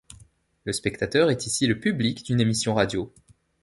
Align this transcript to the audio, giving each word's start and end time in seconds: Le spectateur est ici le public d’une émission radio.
Le 0.63 0.73
spectateur 0.73 1.29
est 1.29 1.45
ici 1.45 1.67
le 1.67 1.79
public 1.79 2.25
d’une 2.25 2.41
émission 2.41 2.73
radio. 2.73 3.13